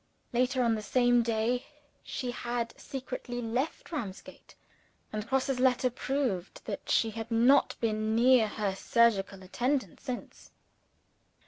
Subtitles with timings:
[0.33, 1.67] Later on the same day,
[2.01, 4.55] she had secretly left Ramsgate;
[5.13, 10.49] and Grosse's letter proved that she had not been near her surgical attendant since.